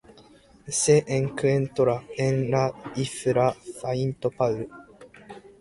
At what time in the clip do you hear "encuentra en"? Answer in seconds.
1.07-2.49